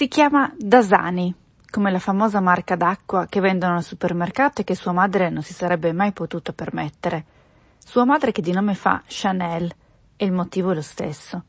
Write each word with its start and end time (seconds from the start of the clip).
Si 0.00 0.08
chiama 0.08 0.50
Dasani, 0.56 1.34
come 1.68 1.90
la 1.90 1.98
famosa 1.98 2.40
marca 2.40 2.74
d'acqua 2.74 3.26
che 3.26 3.38
vendono 3.38 3.74
al 3.74 3.82
supermercato 3.82 4.62
e 4.62 4.64
che 4.64 4.74
sua 4.74 4.92
madre 4.92 5.28
non 5.28 5.42
si 5.42 5.52
sarebbe 5.52 5.92
mai 5.92 6.12
potuta 6.12 6.54
permettere. 6.54 7.26
Sua 7.76 8.06
madre 8.06 8.32
che 8.32 8.40
di 8.40 8.50
nome 8.50 8.72
fa 8.72 9.02
Chanel 9.06 9.70
e 10.16 10.24
il 10.24 10.32
motivo 10.32 10.70
è 10.70 10.74
lo 10.74 10.80
stesso. 10.80 11.44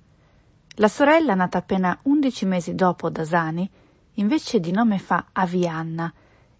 La 0.71 0.89
sorella, 0.89 1.33
nata 1.33 1.59
appena 1.59 1.97
undici 2.03 2.45
mesi 2.45 2.75
dopo 2.75 3.09
Dasani, 3.09 3.71
invece 4.15 4.59
di 4.59 4.73
nome 4.73 4.99
fa 4.99 5.27
Avianna 5.31 6.11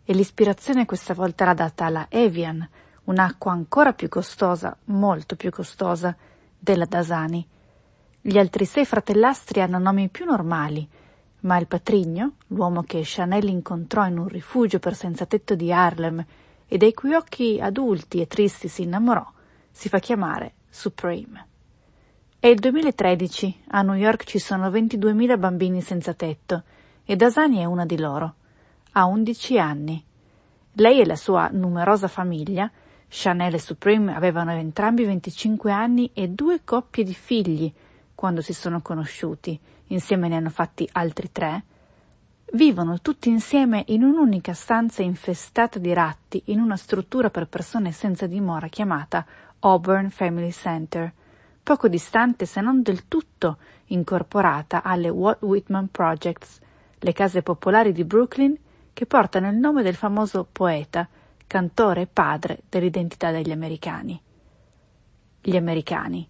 e 0.05 0.13
l'ispirazione 0.13 0.85
questa 0.85 1.13
volta 1.13 1.43
era 1.43 1.53
data 1.53 1.83
alla 1.83 2.05
Evian, 2.07 2.65
un'acqua 3.03 3.51
ancora 3.51 3.91
più 3.91 4.07
costosa, 4.07 4.77
molto 4.85 5.35
più 5.35 5.49
costosa, 5.49 6.15
della 6.57 6.85
Dasani. 6.85 7.45
Gli 8.21 8.37
altri 8.37 8.63
sei 8.63 8.85
fratellastri 8.85 9.59
hanno 9.59 9.77
nomi 9.77 10.07
più 10.07 10.23
normali, 10.23 10.87
ma 11.41 11.57
il 11.57 11.67
patrigno, 11.67 12.33
l'uomo 12.47 12.83
che 12.83 13.01
Chanel 13.03 13.47
incontrò 13.47 14.05
in 14.05 14.17
un 14.17 14.27
rifugio 14.27 14.79
per 14.79 14.95
senza 14.95 15.25
tetto 15.25 15.55
di 15.55 15.71
Harlem 15.71 16.23
e 16.67 16.77
dai 16.77 16.93
cui 16.93 17.13
occhi 17.13 17.59
adulti 17.59 18.21
e 18.21 18.27
tristi 18.27 18.67
si 18.67 18.83
innamorò, 18.83 19.25
si 19.69 19.89
fa 19.89 19.99
chiamare 19.99 20.53
Supreme. 20.69 21.47
È 22.39 22.47
il 22.47 22.59
2013, 22.59 23.63
a 23.69 23.81
New 23.81 23.95
York 23.95 24.23
ci 24.23 24.39
sono 24.39 24.69
22.000 24.69 25.37
bambini 25.37 25.81
senza 25.81 26.13
tetto 26.13 26.63
e 27.05 27.15
Dasani 27.15 27.57
è 27.57 27.65
una 27.65 27.85
di 27.85 27.99
loro. 27.99 28.35
Ha 28.93 29.05
11 29.05 29.59
anni. 29.59 30.03
Lei 30.73 31.01
e 31.01 31.05
la 31.05 31.15
sua 31.15 31.49
numerosa 31.51 32.07
famiglia, 32.07 32.71
Chanel 33.07 33.55
e 33.55 33.59
Supreme 33.59 34.15
avevano 34.15 34.51
entrambi 34.53 35.03
25 35.03 35.71
anni 35.71 36.11
e 36.13 36.29
due 36.29 36.61
coppie 36.63 37.03
di 37.03 37.13
figli 37.13 37.71
quando 38.15 38.41
si 38.41 38.53
sono 38.53 38.81
conosciuti, 38.81 39.59
insieme 39.93 40.27
ne 40.27 40.35
hanno 40.37 40.49
fatti 40.49 40.87
altri 40.91 41.31
tre, 41.31 41.63
vivono 42.53 42.99
tutti 42.99 43.29
insieme 43.29 43.83
in 43.87 44.03
un'unica 44.03 44.53
stanza 44.53 45.01
infestata 45.01 45.79
di 45.79 45.93
ratti 45.93 46.41
in 46.45 46.59
una 46.59 46.75
struttura 46.75 47.29
per 47.29 47.47
persone 47.47 47.91
senza 47.91 48.27
dimora 48.27 48.67
chiamata 48.67 49.25
Auburn 49.59 50.09
Family 50.09 50.51
Center, 50.51 51.13
poco 51.63 51.87
distante 51.87 52.45
se 52.45 52.59
non 52.61 52.81
del 52.81 53.07
tutto 53.07 53.57
incorporata 53.87 54.83
alle 54.83 55.09
Walt 55.09 55.41
Whitman 55.41 55.89
Projects, 55.89 56.59
le 56.99 57.13
case 57.13 57.41
popolari 57.41 57.91
di 57.91 58.03
Brooklyn 58.03 58.57
che 58.93 59.05
portano 59.05 59.49
il 59.49 59.55
nome 59.55 59.83
del 59.83 59.95
famoso 59.95 60.47
poeta, 60.51 61.07
cantore 61.47 62.01
e 62.01 62.07
padre 62.07 62.61
dell'identità 62.69 63.31
degli 63.31 63.51
americani. 63.51 64.21
Gli 65.41 65.55
americani, 65.55 66.27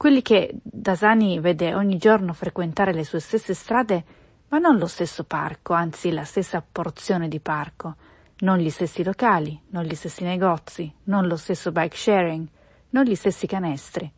quelli 0.00 0.22
che 0.22 0.48
Dasani 0.62 1.40
vede 1.40 1.74
ogni 1.74 1.98
giorno 1.98 2.32
frequentare 2.32 2.94
le 2.94 3.04
sue 3.04 3.20
stesse 3.20 3.52
strade, 3.52 4.02
ma 4.48 4.56
non 4.56 4.78
lo 4.78 4.86
stesso 4.86 5.24
parco, 5.24 5.74
anzi 5.74 6.10
la 6.10 6.24
stessa 6.24 6.64
porzione 6.66 7.28
di 7.28 7.38
parco, 7.38 7.96
non 8.38 8.56
gli 8.56 8.70
stessi 8.70 9.04
locali, 9.04 9.60
non 9.72 9.84
gli 9.84 9.94
stessi 9.94 10.24
negozi, 10.24 10.90
non 11.04 11.26
lo 11.26 11.36
stesso 11.36 11.70
bike 11.70 11.94
sharing, 11.94 12.48
non 12.88 13.04
gli 13.04 13.14
stessi 13.14 13.46
canestri. 13.46 14.10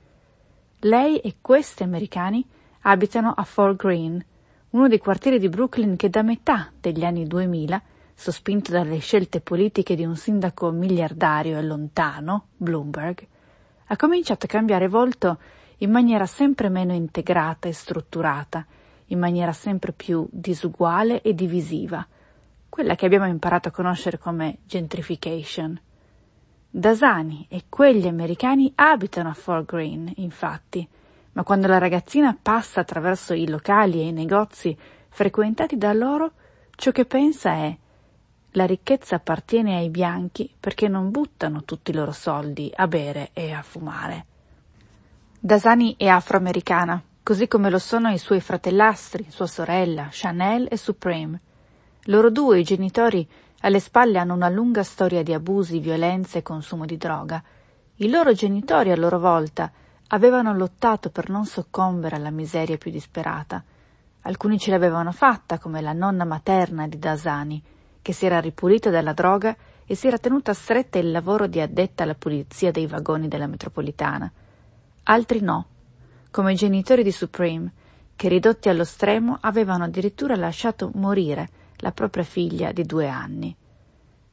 Lei 0.82 1.18
e 1.18 1.38
questi 1.40 1.82
americani 1.82 2.46
abitano 2.82 3.34
a 3.36 3.42
Fort 3.42 3.74
Greene, 3.74 4.24
uno 4.70 4.86
dei 4.86 4.98
quartieri 4.98 5.40
di 5.40 5.48
Brooklyn 5.48 5.96
che 5.96 6.10
da 6.10 6.22
metà 6.22 6.70
degli 6.80 7.04
anni 7.04 7.26
2000, 7.26 7.82
sospinto 8.14 8.70
dalle 8.70 8.98
scelte 8.98 9.40
politiche 9.40 9.96
di 9.96 10.04
un 10.04 10.14
sindaco 10.14 10.70
miliardario 10.70 11.58
e 11.58 11.62
lontano, 11.62 12.50
Bloomberg, 12.56 13.26
ha 13.86 13.96
cominciato 13.96 14.46
a 14.46 14.48
cambiare 14.48 14.86
volto 14.86 15.38
in 15.82 15.90
maniera 15.90 16.26
sempre 16.26 16.68
meno 16.68 16.92
integrata 16.92 17.68
e 17.68 17.72
strutturata, 17.72 18.64
in 19.06 19.18
maniera 19.18 19.52
sempre 19.52 19.92
più 19.92 20.26
disuguale 20.30 21.22
e 21.22 21.34
divisiva, 21.34 22.06
quella 22.68 22.94
che 22.94 23.04
abbiamo 23.04 23.26
imparato 23.26 23.68
a 23.68 23.72
conoscere 23.72 24.18
come 24.18 24.58
gentrification. 24.64 25.78
Dasani 26.70 27.46
e 27.48 27.64
quegli 27.68 28.06
americani 28.06 28.72
abitano 28.76 29.28
a 29.28 29.34
Fort 29.34 29.66
Greene, 29.66 30.12
infatti, 30.16 30.88
ma 31.32 31.42
quando 31.42 31.66
la 31.66 31.78
ragazzina 31.78 32.36
passa 32.40 32.80
attraverso 32.80 33.34
i 33.34 33.48
locali 33.48 34.00
e 34.00 34.06
i 34.06 34.12
negozi 34.12 34.76
frequentati 35.08 35.76
da 35.76 35.92
loro, 35.92 36.32
ciò 36.76 36.92
che 36.92 37.06
pensa 37.06 37.50
è 37.54 37.76
la 38.52 38.66
ricchezza 38.66 39.16
appartiene 39.16 39.76
ai 39.76 39.90
bianchi 39.90 40.50
perché 40.58 40.86
non 40.86 41.10
buttano 41.10 41.64
tutti 41.64 41.90
i 41.90 41.94
loro 41.94 42.12
soldi 42.12 42.70
a 42.72 42.86
bere 42.86 43.30
e 43.32 43.50
a 43.50 43.62
fumare. 43.62 44.26
Dasani 45.44 45.96
è 45.98 46.06
afroamericana, 46.06 47.02
così 47.20 47.48
come 47.48 47.68
lo 47.68 47.80
sono 47.80 48.10
i 48.10 48.18
suoi 48.18 48.38
fratellastri, 48.38 49.26
sua 49.28 49.48
sorella, 49.48 50.06
Chanel 50.08 50.68
e 50.70 50.76
Supreme. 50.76 51.40
Loro 52.04 52.30
due, 52.30 52.60
i 52.60 52.62
genitori, 52.62 53.28
alle 53.62 53.80
spalle 53.80 54.18
hanno 54.18 54.34
una 54.34 54.48
lunga 54.48 54.84
storia 54.84 55.24
di 55.24 55.32
abusi, 55.34 55.80
violenza 55.80 56.38
e 56.38 56.42
consumo 56.42 56.84
di 56.84 56.96
droga. 56.96 57.42
I 57.96 58.08
loro 58.08 58.32
genitori, 58.34 58.92
a 58.92 58.96
loro 58.96 59.18
volta, 59.18 59.72
avevano 60.10 60.54
lottato 60.54 61.10
per 61.10 61.28
non 61.28 61.44
soccombere 61.44 62.14
alla 62.14 62.30
miseria 62.30 62.78
più 62.78 62.92
disperata. 62.92 63.64
Alcuni 64.20 64.60
ce 64.60 64.70
l'avevano 64.70 65.10
fatta, 65.10 65.58
come 65.58 65.80
la 65.80 65.92
nonna 65.92 66.24
materna 66.24 66.86
di 66.86 67.00
Dasani, 67.00 67.60
che 68.00 68.12
si 68.12 68.26
era 68.26 68.38
ripulita 68.38 68.90
dalla 68.90 69.12
droga 69.12 69.56
e 69.84 69.96
si 69.96 70.06
era 70.06 70.18
tenuta 70.18 70.54
stretta 70.54 71.00
il 71.00 71.10
lavoro 71.10 71.48
di 71.48 71.60
addetta 71.60 72.04
alla 72.04 72.14
pulizia 72.14 72.70
dei 72.70 72.86
vagoni 72.86 73.26
della 73.26 73.48
metropolitana 73.48 74.32
altri 75.04 75.40
no, 75.40 75.66
come 76.30 76.52
i 76.52 76.56
genitori 76.56 77.02
di 77.02 77.12
Supreme, 77.12 77.72
che 78.14 78.28
ridotti 78.28 78.68
allo 78.68 78.84
stremo 78.84 79.38
avevano 79.40 79.84
addirittura 79.84 80.36
lasciato 80.36 80.90
morire 80.94 81.48
la 81.78 81.92
propria 81.92 82.22
figlia 82.22 82.72
di 82.72 82.84
due 82.84 83.08
anni. 83.08 83.54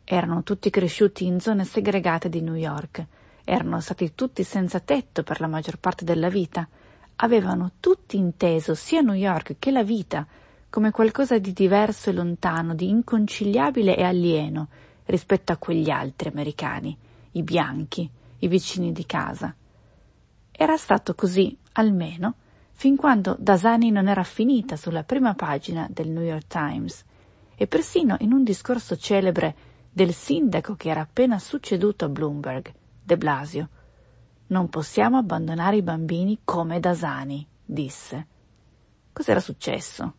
Erano 0.03 0.44
tutti 0.44 0.69
cresciuti 0.69 1.25
in 1.25 1.40
zone 1.40 1.66
segregate 1.66 2.29
di 2.29 2.41
New 2.41 2.56
York, 2.56 3.06
erano 3.44 3.79
stati 3.79 4.13
tutti 4.13 4.44
senza 4.44 4.79
tetto 4.79 5.24
per 5.24 5.40
la 5.40 5.47
maggior 5.47 5.78
parte 5.78 6.06
della 6.06 6.29
vita, 6.29 6.68
avevano 7.18 7.72
tutti 7.79 8.18
inteso 8.18 8.75
sia 8.75 9.02
New 9.02 9.16
York 9.16 9.56
che 9.58 9.72
la 9.72 9.84
vita 9.84 10.25
come 10.69 10.91
qualcosa 10.91 11.40
di 11.40 11.52
diverso 11.52 12.12
e 12.12 12.13
lontano, 12.13 12.75
di 12.75 12.90
inconciliabile 12.90 13.97
e 13.97 14.03
alieno 14.03 14.68
rispetto 15.06 15.52
a 15.52 15.58
quegli 15.58 15.90
altri 15.90 16.29
americani, 16.29 16.96
i 17.31 17.41
bianchi, 17.41 18.08
i 18.40 18.47
vicini 18.47 18.91
di 18.91 19.06
casa. 19.08 19.53
Era 20.62 20.75
stato 20.75 21.16
così, 21.16 21.58
almeno, 21.72 22.34
fin 22.72 22.97
quando 22.97 23.38
Dasani 23.40 23.92
non 23.92 24.09
era 24.09 24.24
finita 24.24 24.75
sulla 24.75 25.06
prima 25.06 25.34
pagina 25.34 25.88
del 25.90 26.09
New 26.09 26.22
York 26.22 26.47
Times 26.47 27.06
e 27.56 27.66
persino 27.66 28.18
in 28.20 28.34
un 28.34 28.44
discorso 28.44 28.97
celebre 28.97 29.56
del 29.90 30.14
sindaco 30.14 30.75
che 30.75 30.90
era 30.90 31.00
appena 31.00 31.40
succeduto 31.40 32.03
a 32.03 32.09
Bloomberg, 32.09 32.74
De 33.02 33.16
Blasio. 33.18 33.70
Non 34.47 34.68
possiamo 34.68 35.18
abbandonare 35.18 35.78
i 35.78 35.81
bambini 35.81 36.42
come 36.44 36.81
Dasani, 36.81 37.47
disse. 37.64 38.28
Cos'era 39.14 39.40
successo? 39.40 40.14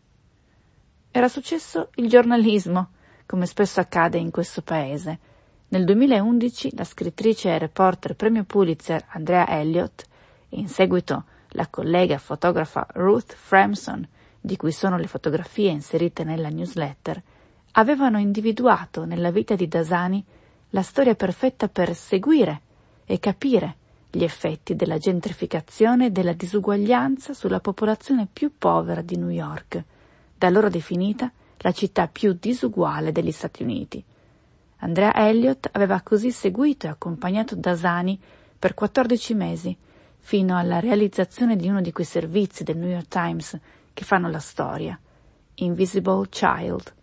Era 1.11 1.27
successo 1.27 1.89
il 1.97 2.09
giornalismo, 2.09 2.89
come 3.27 3.45
spesso 3.45 3.79
accade 3.79 4.17
in 4.17 4.31
questo 4.31 4.63
paese. 4.63 5.19
Nel 5.67 5.85
2011 5.85 6.75
la 6.75 6.83
scrittrice 6.83 7.49
e 7.49 7.59
reporter 7.59 8.15
premio 8.15 8.43
Pulitzer 8.43 9.05
Andrea 9.09 9.47
Elliott 9.47 10.09
in 10.51 10.67
seguito 10.67 11.25
la 11.49 11.67
collega 11.67 12.17
fotografa 12.17 12.87
Ruth 12.93 13.33
Framson, 13.33 14.07
di 14.39 14.55
cui 14.57 14.71
sono 14.71 14.97
le 14.97 15.07
fotografie 15.07 15.69
inserite 15.69 16.23
nella 16.23 16.49
newsletter, 16.49 17.21
avevano 17.73 18.19
individuato 18.19 19.05
nella 19.05 19.31
vita 19.31 19.55
di 19.55 19.67
Dasani 19.67 20.23
la 20.69 20.81
storia 20.81 21.15
perfetta 21.15 21.67
per 21.67 21.93
seguire 21.95 22.61
e 23.05 23.19
capire 23.19 23.75
gli 24.09 24.23
effetti 24.23 24.75
della 24.75 24.97
gentrificazione 24.97 26.07
e 26.07 26.11
della 26.11 26.33
disuguaglianza 26.33 27.33
sulla 27.33 27.59
popolazione 27.59 28.27
più 28.31 28.57
povera 28.57 29.01
di 29.01 29.15
New 29.15 29.29
York, 29.29 29.83
da 30.37 30.49
loro 30.49 30.69
definita 30.69 31.31
la 31.57 31.71
città 31.71 32.07
più 32.07 32.35
disuguale 32.37 33.11
degli 33.11 33.31
Stati 33.31 33.63
Uniti. 33.63 34.03
Andrea 34.77 35.13
Elliott 35.13 35.69
aveva 35.71 36.01
così 36.01 36.31
seguito 36.31 36.87
e 36.87 36.89
accompagnato 36.89 37.55
Dasani 37.55 38.19
per 38.57 38.73
14 38.73 39.33
mesi 39.33 39.77
fino 40.23 40.55
alla 40.57 40.79
realizzazione 40.79 41.57
di 41.57 41.67
uno 41.67 41.81
di 41.81 41.91
quei 41.91 42.05
servizi 42.05 42.63
del 42.63 42.77
New 42.77 42.89
York 42.89 43.07
Times 43.07 43.59
che 43.93 44.05
fanno 44.05 44.29
la 44.29 44.39
storia, 44.39 44.97
Invisible 45.55 46.29
Child, 46.29 46.93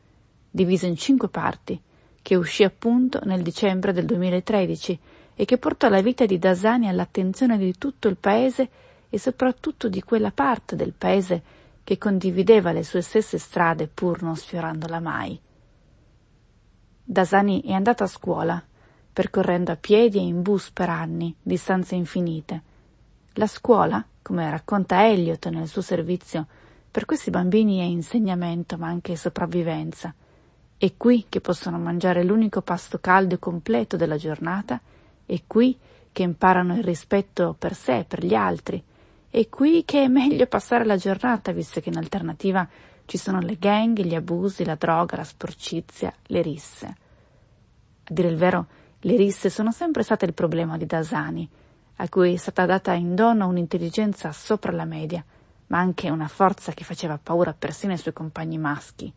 diviso 0.50 0.86
in 0.86 0.96
cinque 0.96 1.28
parti, 1.28 1.78
che 2.22 2.36
uscì 2.36 2.64
appunto 2.64 3.20
nel 3.24 3.42
dicembre 3.42 3.92
del 3.92 4.06
2013 4.06 4.98
e 5.34 5.44
che 5.44 5.58
portò 5.58 5.88
la 5.88 6.00
vita 6.00 6.24
di 6.26 6.38
Dasani 6.38 6.88
all'attenzione 6.88 7.58
di 7.58 7.76
tutto 7.76 8.08
il 8.08 8.16
paese 8.16 8.68
e 9.10 9.18
soprattutto 9.18 9.88
di 9.88 10.02
quella 10.02 10.30
parte 10.30 10.74
del 10.74 10.94
paese 10.96 11.42
che 11.84 11.98
condivideva 11.98 12.72
le 12.72 12.84
sue 12.84 13.02
stesse 13.02 13.38
strade 13.38 13.88
pur 13.88 14.22
non 14.22 14.36
sfiorandola 14.36 15.00
mai. 15.00 15.38
Dasani 17.04 17.62
è 17.62 17.72
andata 17.72 18.04
a 18.04 18.08
scuola, 18.08 18.62
percorrendo 19.12 19.72
a 19.72 19.76
piedi 19.76 20.18
e 20.18 20.22
in 20.22 20.42
bus 20.42 20.70
per 20.70 20.88
anni, 20.88 21.34
distanze 21.42 21.94
infinite, 21.94 22.62
la 23.38 23.46
scuola, 23.46 24.04
come 24.20 24.50
racconta 24.50 25.06
Elliot 25.06 25.48
nel 25.48 25.68
suo 25.68 25.80
servizio, 25.80 26.46
Per 26.90 27.04
questi 27.04 27.30
bambini 27.30 27.78
è 27.78 27.84
insegnamento 27.84 28.76
ma 28.76 28.88
anche 28.88 29.14
sopravvivenza. 29.14 30.12
È 30.76 30.92
qui 30.96 31.26
che 31.28 31.40
possono 31.40 31.78
mangiare 31.78 32.24
l'unico 32.24 32.62
pasto 32.62 32.98
caldo 32.98 33.34
e 33.34 33.38
completo 33.38 33.96
della 33.96 34.16
giornata, 34.16 34.80
è 35.24 35.42
qui 35.46 35.78
che 36.10 36.22
imparano 36.22 36.76
il 36.76 36.82
rispetto 36.82 37.54
per 37.56 37.74
sé 37.74 37.98
e 37.98 38.04
per 38.04 38.24
gli 38.24 38.34
altri, 38.34 38.82
è 39.30 39.48
qui 39.48 39.84
che 39.84 40.02
è 40.02 40.08
meglio 40.08 40.46
passare 40.46 40.84
la 40.84 40.96
giornata, 40.96 41.52
visto 41.52 41.80
che 41.80 41.90
in 41.90 41.98
alternativa 41.98 42.66
ci 43.04 43.18
sono 43.18 43.40
le 43.40 43.58
gang, 43.58 44.00
gli 44.00 44.14
abusi, 44.14 44.64
la 44.64 44.74
droga, 44.74 45.18
la 45.18 45.24
sporcizia, 45.24 46.12
le 46.26 46.42
risse. 46.42 46.86
A 46.86 48.12
dire 48.12 48.28
il 48.28 48.36
vero, 48.36 48.66
le 49.00 49.16
risse 49.16 49.50
sono 49.50 49.70
sempre 49.70 50.02
state 50.02 50.24
il 50.24 50.34
problema 50.34 50.76
di 50.76 50.86
Dasani, 50.86 51.48
a 52.00 52.08
cui 52.08 52.34
è 52.34 52.36
stata 52.36 52.64
data 52.64 52.92
in 52.92 53.14
dono 53.14 53.48
un'intelligenza 53.48 54.30
sopra 54.32 54.72
la 54.72 54.84
media, 54.84 55.24
ma 55.66 55.78
anche 55.78 56.10
una 56.10 56.28
forza 56.28 56.72
che 56.72 56.84
faceva 56.84 57.18
paura 57.20 57.54
persino 57.58 57.92
ai 57.92 57.98
suoi 57.98 58.14
compagni 58.14 58.56
maschi. 58.56 59.12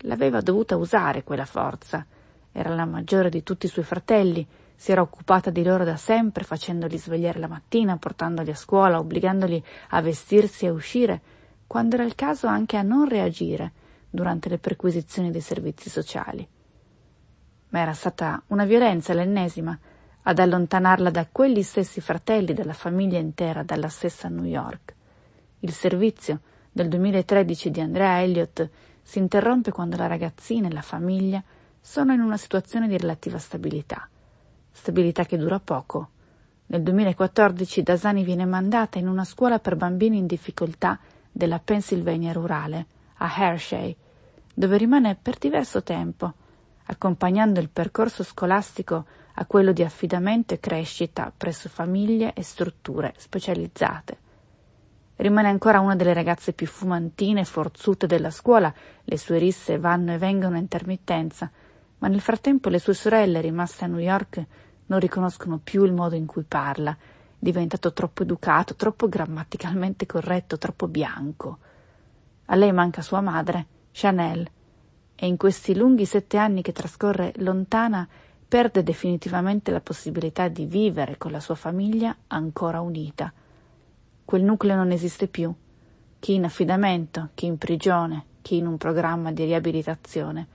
L'aveva 0.00 0.40
dovuta 0.40 0.76
usare 0.76 1.24
quella 1.24 1.44
forza. 1.44 2.06
Era 2.52 2.74
la 2.74 2.84
maggiore 2.84 3.28
di 3.28 3.42
tutti 3.42 3.66
i 3.66 3.68
suoi 3.68 3.84
fratelli, 3.84 4.46
si 4.76 4.92
era 4.92 5.00
occupata 5.00 5.50
di 5.50 5.64
loro 5.64 5.84
da 5.84 5.96
sempre, 5.96 6.44
facendoli 6.44 6.96
svegliare 6.96 7.40
la 7.40 7.48
mattina, 7.48 7.96
portandoli 7.96 8.50
a 8.50 8.54
scuola, 8.54 8.98
obbligandoli 8.98 9.62
a 9.88 10.00
vestirsi 10.00 10.66
e 10.66 10.70
uscire, 10.70 11.20
quando 11.66 11.96
era 11.96 12.04
il 12.04 12.14
caso 12.14 12.46
anche 12.46 12.76
a 12.76 12.82
non 12.82 13.08
reagire 13.08 13.72
durante 14.08 14.48
le 14.48 14.58
perquisizioni 14.58 15.32
dei 15.32 15.40
servizi 15.40 15.90
sociali. 15.90 16.46
Ma 17.70 17.80
era 17.80 17.94
stata 17.94 18.40
una 18.48 18.64
violenza 18.64 19.12
l'ennesima 19.12 19.76
ad 20.28 20.38
allontanarla 20.38 21.10
da 21.10 21.26
quegli 21.30 21.62
stessi 21.62 22.00
fratelli, 22.00 22.52
dalla 22.52 22.72
famiglia 22.72 23.18
intera, 23.18 23.62
dalla 23.62 23.88
stessa 23.88 24.28
New 24.28 24.44
York. 24.44 24.94
Il 25.60 25.72
servizio 25.72 26.40
del 26.70 26.88
2013 26.88 27.70
di 27.70 27.80
Andrea 27.80 28.22
Elliott 28.22 28.68
si 29.02 29.18
interrompe 29.18 29.70
quando 29.70 29.96
la 29.96 30.06
ragazzina 30.06 30.68
e 30.68 30.72
la 30.72 30.82
famiglia 30.82 31.42
sono 31.80 32.12
in 32.12 32.20
una 32.20 32.36
situazione 32.36 32.88
di 32.88 32.96
relativa 32.96 33.38
stabilità 33.38 34.08
stabilità 34.76 35.24
che 35.24 35.38
dura 35.38 35.58
poco. 35.58 36.10
Nel 36.66 36.82
2014 36.82 37.82
Dasani 37.82 38.22
viene 38.24 38.44
mandata 38.44 38.98
in 38.98 39.08
una 39.08 39.24
scuola 39.24 39.58
per 39.58 39.74
bambini 39.74 40.18
in 40.18 40.26
difficoltà 40.26 40.98
della 41.32 41.58
Pennsylvania 41.58 42.32
rurale, 42.32 42.86
a 43.16 43.32
Hershey, 43.34 43.96
dove 44.52 44.76
rimane 44.76 45.16
per 45.20 45.38
diverso 45.38 45.82
tempo, 45.82 46.32
accompagnando 46.84 47.58
il 47.58 47.70
percorso 47.70 48.22
scolastico 48.22 49.06
a 49.38 49.44
quello 49.46 49.72
di 49.72 49.82
affidamento 49.82 50.54
e 50.54 50.60
crescita 50.60 51.32
presso 51.36 51.68
famiglie 51.68 52.32
e 52.32 52.42
strutture 52.42 53.12
specializzate. 53.16 54.18
Rimane 55.16 55.48
ancora 55.48 55.80
una 55.80 55.96
delle 55.96 56.14
ragazze 56.14 56.52
più 56.52 56.66
fumantine 56.66 57.40
e 57.40 57.44
forzute 57.44 58.06
della 58.06 58.30
scuola, 58.30 58.72
le 59.04 59.18
sue 59.18 59.38
risse 59.38 59.78
vanno 59.78 60.12
e 60.12 60.18
vengono 60.18 60.56
a 60.56 60.60
intermittenza, 60.60 61.50
ma 61.98 62.08
nel 62.08 62.20
frattempo 62.20 62.68
le 62.68 62.78
sue 62.78 62.94
sorelle, 62.94 63.40
rimaste 63.40 63.84
a 63.84 63.88
New 63.88 63.98
York, 63.98 64.44
non 64.86 65.00
riconoscono 65.00 65.58
più 65.62 65.84
il 65.84 65.92
modo 65.92 66.14
in 66.14 66.26
cui 66.26 66.44
parla, 66.44 66.92
è 66.92 66.96
diventato 67.38 67.92
troppo 67.92 68.22
educato, 68.22 68.74
troppo 68.74 69.08
grammaticalmente 69.08 70.06
corretto, 70.06 70.58
troppo 70.58 70.88
bianco. 70.88 71.58
A 72.46 72.54
lei 72.54 72.72
manca 72.72 73.02
sua 73.02 73.20
madre, 73.20 73.66
Chanel, 73.92 74.48
e 75.14 75.26
in 75.26 75.36
questi 75.36 75.74
lunghi 75.74 76.04
sette 76.04 76.36
anni 76.36 76.62
che 76.62 76.72
trascorre 76.72 77.32
lontana 77.36 78.06
perde 78.48 78.82
definitivamente 78.82 79.70
la 79.70 79.80
possibilità 79.80 80.48
di 80.48 80.66
vivere 80.66 81.18
con 81.18 81.32
la 81.32 81.40
sua 81.40 81.54
famiglia 81.54 82.16
ancora 82.28 82.80
unita. 82.80 83.32
Quel 84.24 84.42
nucleo 84.42 84.76
non 84.76 84.92
esiste 84.92 85.26
più. 85.26 85.52
Chi 86.18 86.34
in 86.34 86.44
affidamento, 86.44 87.30
chi 87.34 87.46
in 87.46 87.58
prigione, 87.58 88.24
chi 88.42 88.56
in 88.56 88.66
un 88.66 88.76
programma 88.76 89.32
di 89.32 89.44
riabilitazione. 89.44 90.46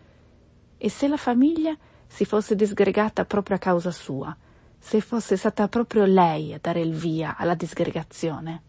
E 0.78 0.90
se 0.90 1.08
la 1.08 1.18
famiglia 1.18 1.76
si 2.08 2.26
fosse 2.26 2.56
disgregata 2.56 3.26
proprio 3.26 3.58
a 3.58 3.60
causa 3.60 3.92
sua, 3.92 4.36
se 4.80 5.00
fosse 5.00 5.38
stata 5.38 5.68
proprio 5.68 6.06
lei 6.06 6.54
a 6.54 6.60
dare 6.60 6.82
il 6.82 6.94
via 6.94 7.36
alla 7.38 7.56
disgregazione. 7.56 8.62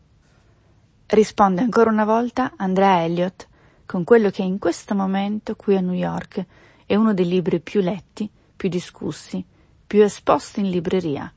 Risponde 1.07 1.63
ancora 1.63 1.91
una 1.91 2.05
volta 2.05 2.53
Andrea 2.57 3.05
Elliott 3.05 3.49
con 3.87 4.05
quello 4.05 4.31
che 4.31 4.43
in 4.43 4.59
questo 4.59 4.95
momento 4.95 5.57
qui 5.57 5.77
a 5.77 5.81
New 5.81 5.95
York 5.95 6.45
è 6.87 6.95
uno 6.95 7.15
dei 7.15 7.27
libri 7.27 7.61
più 7.61 7.81
letti, 7.81 8.31
più 8.62 8.70
discussi, 8.70 9.44
più 9.85 10.05
esposti 10.05 10.61
in 10.61 10.70
libreria, 10.70 11.32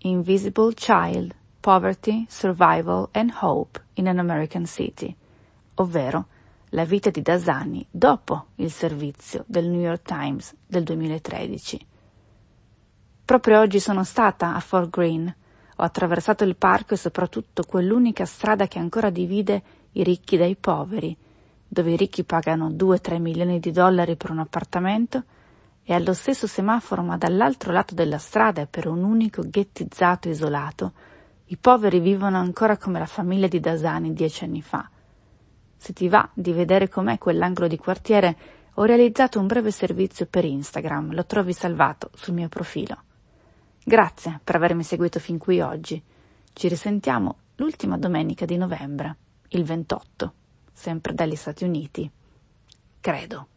Invisible 0.00 0.74
Child, 0.74 1.34
Poverty, 1.58 2.26
Survival 2.28 3.08
and 3.12 3.32
Hope 3.40 3.82
in 3.94 4.08
an 4.08 4.18
American 4.18 4.66
City, 4.66 5.16
ovvero 5.76 6.26
la 6.72 6.84
vita 6.84 7.08
di 7.08 7.22
Dasani 7.22 7.86
dopo 7.90 8.48
il 8.56 8.70
servizio 8.70 9.42
del 9.46 9.64
New 9.70 9.80
York 9.80 10.02
Times 10.02 10.54
del 10.66 10.82
2013. 10.82 11.86
Proprio 13.24 13.58
oggi 13.58 13.80
sono 13.80 14.04
stata 14.04 14.54
a 14.54 14.60
Fort 14.60 14.90
Greene, 14.90 15.34
ho 15.76 15.82
attraversato 15.82 16.44
il 16.44 16.56
parco 16.56 16.92
e 16.92 16.98
soprattutto 16.98 17.62
quell'unica 17.62 18.26
strada 18.26 18.68
che 18.68 18.78
ancora 18.78 19.08
divide 19.08 19.62
i 19.92 20.02
ricchi 20.02 20.36
dai 20.36 20.56
poveri, 20.56 21.16
dove 21.66 21.92
i 21.92 21.96
ricchi 21.96 22.22
pagano 22.22 22.68
2-3 22.68 23.18
milioni 23.18 23.60
di 23.60 23.70
dollari 23.70 24.16
per 24.16 24.30
un 24.30 24.40
appartamento 24.40 25.24
e 25.88 25.94
allo 25.94 26.12
stesso 26.14 26.48
semaforo 26.48 27.02
ma 27.02 27.16
dall'altro 27.16 27.70
lato 27.70 27.94
della 27.94 28.18
strada 28.18 28.62
e 28.62 28.66
per 28.66 28.88
un 28.88 29.04
unico 29.04 29.42
ghettizzato 29.48 30.28
isolato, 30.28 30.92
i 31.46 31.56
poveri 31.56 32.00
vivono 32.00 32.38
ancora 32.38 32.76
come 32.76 32.98
la 32.98 33.06
famiglia 33.06 33.46
di 33.46 33.60
Dasani 33.60 34.12
dieci 34.12 34.42
anni 34.42 34.62
fa, 34.62 34.90
se 35.76 35.92
ti 35.92 36.08
va 36.08 36.28
di 36.34 36.52
vedere 36.52 36.88
com'è 36.88 37.18
quell'angolo 37.18 37.68
di 37.68 37.78
quartiere, 37.78 38.36
ho 38.74 38.84
realizzato 38.84 39.38
un 39.38 39.46
breve 39.46 39.70
servizio 39.70 40.26
per 40.26 40.44
Instagram, 40.44 41.14
lo 41.14 41.24
trovi 41.24 41.52
salvato 41.52 42.10
sul 42.14 42.34
mio 42.34 42.48
profilo. 42.48 43.02
Grazie 43.84 44.40
per 44.42 44.56
avermi 44.56 44.82
seguito 44.82 45.20
fin 45.20 45.38
qui 45.38 45.60
oggi. 45.60 46.02
Ci 46.52 46.68
risentiamo 46.68 47.36
l'ultima 47.56 47.96
domenica 47.96 48.44
di 48.44 48.56
novembre, 48.56 49.16
il 49.50 49.62
28, 49.62 50.32
sempre 50.72 51.14
dagli 51.14 51.36
Stati 51.36 51.62
Uniti. 51.62 52.10
Credo. 53.00 53.55